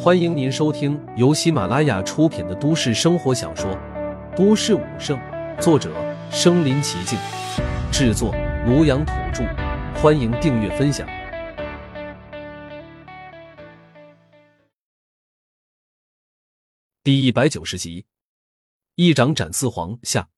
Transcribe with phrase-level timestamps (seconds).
[0.00, 3.70] 欢迎您收听由喜马拉雅出品的都市生活小说
[4.36, 5.18] 《都市武圣》，
[5.60, 5.92] 作者：
[6.30, 7.18] 身临其境，
[7.92, 8.32] 制作：
[8.66, 9.44] 庐阳土著。
[10.00, 11.06] 欢迎订阅分享。
[17.02, 18.06] 第一百九十集，
[18.94, 20.28] 一掌斩四皇下。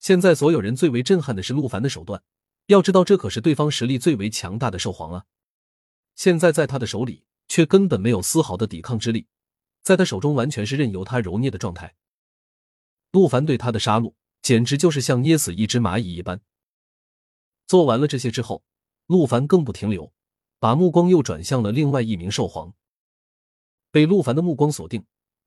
[0.00, 2.22] 现在所有人最为震撼的是陆凡的手段，
[2.66, 5.24] 要知道这可是对方实力最为强大的兽皇啊！
[6.16, 7.24] 现在在他的手里。
[7.50, 9.26] 却根本没有丝毫的抵抗之力，
[9.82, 11.96] 在他手中完全是任由他揉捏的状态。
[13.10, 16.40] 陆凡对他的杀戮简直就是像捏死一只蚂蚁一般。
[17.66, 18.62] 做完了这些之后，
[19.06, 20.12] 陆凡更不停留，
[20.60, 22.72] 把目光又转向了另外一名兽皇。
[23.90, 25.04] 被陆凡的目光锁定，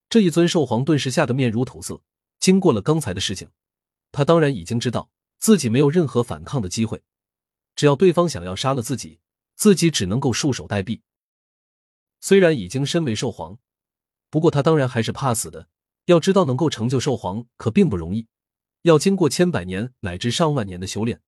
[0.09, 2.01] 这一尊兽皇顿时吓得面如土色。
[2.37, 3.49] 经过了刚才的事情，
[4.11, 5.09] 他当然已经知道
[5.39, 7.01] 自己没有任何反抗的机会。
[7.77, 9.21] 只要对方想要杀了自己，
[9.55, 10.99] 自己只能够束手待毙。
[12.25, 13.59] 虽然已经身为兽皇，
[14.29, 15.67] 不过他当然还是怕死的。
[16.05, 18.29] 要知道，能够成就兽皇可并不容易，
[18.83, 21.21] 要经过千百年乃至上万年的修炼。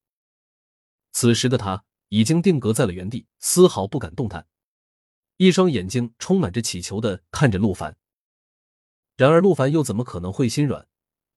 [1.11, 4.47] 此时的他已经定格在了原地，丝毫不敢动弹，
[5.35, 7.97] 一双眼睛充满着乞求的看着陆凡。
[9.17, 10.87] 然而，陆凡又怎么可能会心软？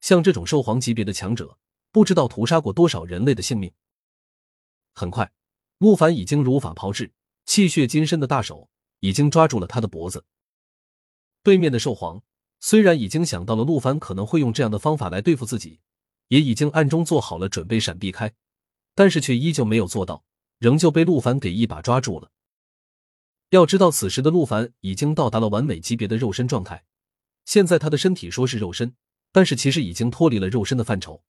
[0.01, 1.59] 像这种兽皇级别的强者，
[1.91, 3.73] 不知道屠杀过多少人类的性命。
[4.95, 5.33] 很快，
[5.79, 7.13] 陆凡已经如法炮制，
[7.45, 8.71] 气血金身的大手。
[9.01, 10.25] 已经抓住了他的脖子。
[11.43, 12.23] 对面的兽皇
[12.61, 15.81] 虽然已经想到了陆凡可能会用这样的方法来对付自己，
[16.29, 18.35] 也已经暗中做好了准备闪避开，
[18.95, 20.25] 但是却依旧没有做到，
[20.59, 22.31] 仍旧被陆凡给一把抓住了。
[23.51, 26.85] 要知道，此时的陆凡已经到达了完美级别的肉身状态，
[27.45, 28.95] 现在他的身体说是肉身，
[29.33, 31.23] 但是其实已经脱离了肉身的范畴。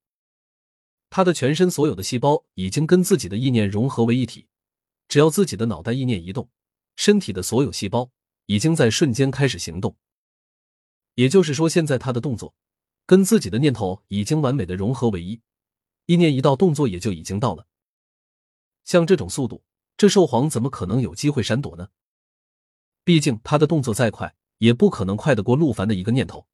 [1.09, 4.47] 他的全身所有的细胞已经跟自己的意念融合为一体，
[5.07, 6.49] 只要自己的脑袋意念一动。
[6.99, 8.11] 身体的所有细胞
[8.47, 9.95] 已经在瞬间开始行动，
[11.15, 12.53] 也就是说，现在他的动作
[13.05, 15.39] 跟自己的念头已经完美的融合为一，
[16.07, 17.67] 意念一到，动作也就已经到了。
[18.83, 19.63] 像这种速度，
[19.95, 21.87] 这兽皇怎么可能有机会闪躲呢？
[23.05, 26.47] 毕竟他的动作再快，也不可能快得过陆凡的一个念头。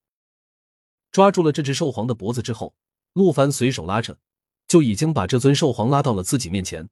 [1.12, 2.76] 抓住了这只兽皇的脖子之后，
[3.14, 4.20] 陆凡随手拉扯，
[4.68, 6.88] 就已经把这尊兽皇拉到了自己面前。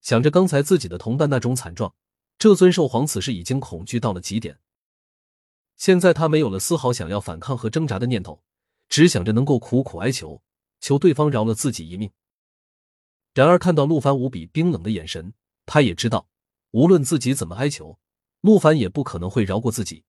[0.00, 1.94] 想着刚才自己的同伴那种惨状。
[2.42, 4.58] 这尊兽皇此时已经恐惧到了极点，
[5.76, 8.42] 现在他没有了丝毫想要反抗和挣扎的念头，
[8.88, 10.42] 只想着能够苦苦哀求，
[10.80, 12.10] 求对方饶了自己一命。
[13.32, 15.34] 然而看到陆凡无比冰冷的眼神，
[15.66, 16.26] 他也知道，
[16.72, 18.00] 无论自己怎么哀求，
[18.40, 20.02] 陆凡也不可能会饶过自己。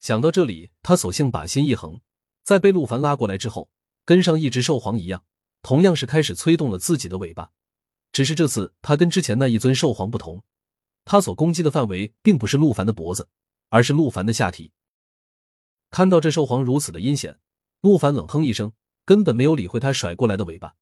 [0.00, 2.00] 想到这里，他索性把心一横，
[2.42, 3.68] 在被陆凡拉过来之后，
[4.06, 5.22] 跟上一只兽皇一样，
[5.60, 7.50] 同样是开始催动了自己的尾巴。
[8.10, 10.42] 只是这次他跟之前那一尊兽皇不同。
[11.04, 13.28] 他所攻击的范围并不是陆凡的脖子，
[13.68, 14.72] 而是陆凡的下体。
[15.90, 17.38] 看到这兽皇如此的阴险，
[17.80, 18.72] 陆凡冷哼一声，
[19.04, 20.76] 根本没有理会他甩过来的尾巴。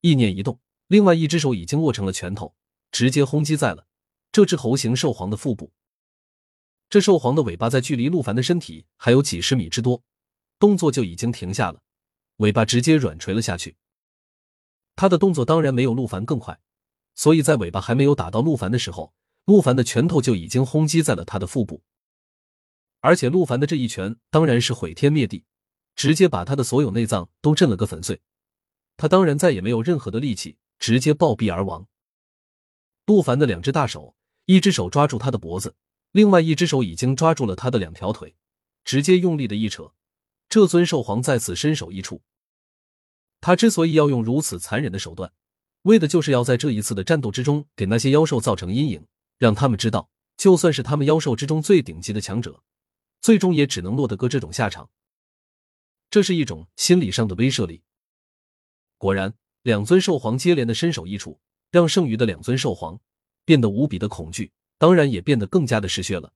[0.00, 2.54] 意念一动，另外一只手已经握成了拳头，
[2.90, 3.86] 直接轰击在了
[4.32, 5.72] 这只猴形兽皇的腹部。
[6.88, 10.02] 这兽皇的尾巴在距离陆凡的身体还有几十米之多，
[10.58, 11.82] 动作就已经停下了，
[12.36, 13.76] 尾巴直接软垂了下去。
[14.96, 16.60] 他的动作当然没有陆凡更快，
[17.14, 19.12] 所以在尾巴还没有打到陆凡的时候。
[19.46, 21.82] 陆凡的拳头就已经轰击在了他的腹部，
[23.00, 25.44] 而且陆凡的这一拳当然是毁天灭地，
[25.94, 28.22] 直接把他的所有内脏都震了个粉碎。
[28.96, 31.86] 他当然再也没有任何的力气，直接暴毙而亡。
[33.06, 34.16] 陆凡的两只大手，
[34.46, 35.74] 一只手抓住他的脖子，
[36.12, 38.34] 另外一只手已经抓住了他的两条腿，
[38.82, 39.92] 直接用力的一扯，
[40.48, 42.22] 这尊兽皇再次身首异处。
[43.42, 45.34] 他之所以要用如此残忍的手段，
[45.82, 49.06] 为的就是要在这一次的战斗之中给那些妖兽造成阴影。
[49.44, 52.62] 让他们知道，就算是他们妖兽之中最顶级的强者，
[53.20, 54.88] 最终也只能落得个这种下场。
[56.08, 57.82] 这是一种心理上的威慑力。
[58.96, 61.38] 果然，两尊兽皇接连的身首异处，
[61.70, 62.98] 让剩余的两尊兽皇
[63.44, 66.32] 变得无比的恐惧，当然也变得更加的嗜血了。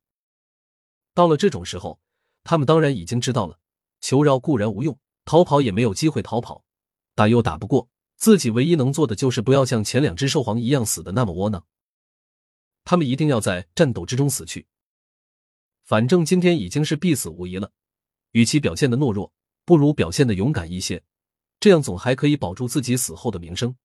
[1.15, 1.99] 到了这种时候，
[2.45, 3.59] 他们当然已经知道了，
[4.03, 6.63] 求饶固然无用，逃跑也没有机会逃跑，
[7.15, 11.65] 打又打不过，自己唯一能做的就是不要像前两只兽皇一样死的那么窝囊。
[12.91, 14.67] 他们一定要在战斗之中死去。
[15.85, 17.71] 反正今天已经是必死无疑了，
[18.31, 19.31] 与其表现的懦弱，
[19.67, 21.05] 不如表现的勇敢一些，
[21.61, 23.77] 这样总还可以保住自己死后的名声。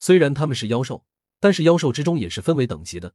[0.00, 1.04] 虽然他们是妖兽，
[1.38, 3.14] 但是妖兽之中也是分为等级的，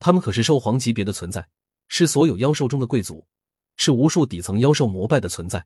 [0.00, 1.48] 他们可是兽皇级别的存在，
[1.86, 3.24] 是所有妖兽中的贵族，
[3.76, 5.64] 是无数底层妖兽膜拜的存在。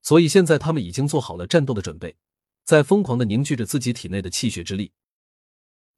[0.00, 2.16] 所以现在他们已经做好了战斗的准备，
[2.62, 4.92] 在疯狂的凝聚着自己体内的气血之力。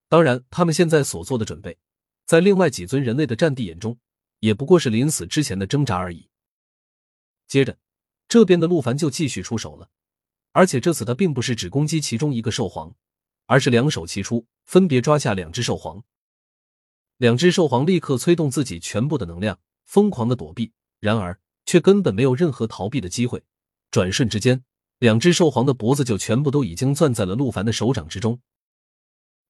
[0.08, 1.78] 当然，他们现在所做的准备，
[2.25, 3.99] 在另外几尊人类的战帝眼中，
[4.40, 6.28] 也不过是临死之前的挣扎而已。
[7.46, 7.78] 接着，
[8.26, 9.90] 这边的陆凡就继续出手了，
[10.52, 12.94] 而且这次他并不是只攻击其中一个兽皇，
[13.46, 16.02] 而是两手齐出，分别抓下两只兽皇。
[17.19, 23.43] 两只兽皇立刻催动自己全部的能量，疯狂的躲避，然而却根本没有任何逃避的机会。
[23.90, 24.64] 转瞬之间，
[24.99, 28.40] 两只兽皇的脖子就全部都已经攥在了陆凡的手掌之中，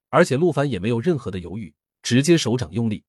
[0.08, 3.04] 而且陆凡也没有任何的犹豫，直接手掌用力，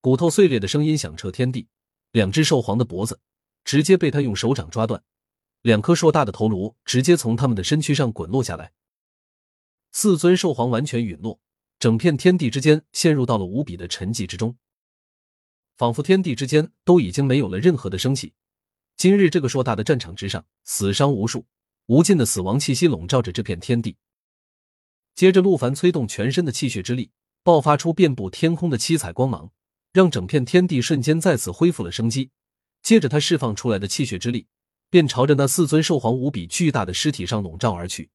[0.00, 1.68] 骨头碎裂的声音响彻天地，
[2.12, 3.20] 两只兽皇的脖子。
[3.62, 5.04] 直接被他用手掌抓断，
[5.60, 8.72] 两颗硕大的头颅直接从他们的身躯上滚落下来。
[9.92, 11.38] 四尊兽皇完全陨落，
[11.78, 14.56] 整片天地之间陷入到了无比的沉寂之中，
[15.76, 18.32] 仿佛天地之间都已经没有了任何的生气。
[18.96, 21.46] 今日这个硕大的战场之上，死伤无数，
[21.86, 23.96] 无尽的死亡气息笼罩着这片天地。
[25.20, 27.10] 接着，陆凡催动全身的气血之力，
[27.42, 29.52] 爆发出遍布天空的七彩光芒，
[29.92, 32.30] 让整片天地瞬间再次恢复了生机。
[32.82, 34.46] 接着，他释放出来的气血之力，
[34.88, 38.08] 便朝着那四尊兽皇无比巨大的尸体上笼罩而去。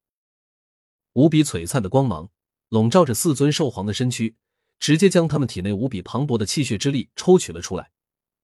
[1.12, 2.28] 无比璀璨的光芒
[2.70, 4.34] 笼罩着四尊兽皇的身躯，
[4.80, 7.92] 直接将他们体内无比磅礴的气血之力抽取了出来，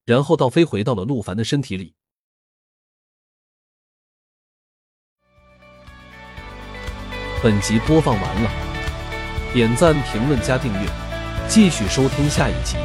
[0.05, 1.95] 然后倒飞回到了陆凡的身体里。
[7.43, 8.49] 本集播放完了，
[9.51, 10.87] 点赞、评论、加订阅，
[11.49, 12.77] 继续收听下一集。